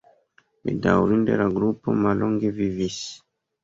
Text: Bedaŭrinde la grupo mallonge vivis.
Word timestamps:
Bedaŭrinde 0.69 1.37
la 1.43 1.47
grupo 1.59 1.97
mallonge 2.03 2.57
vivis. 2.61 3.03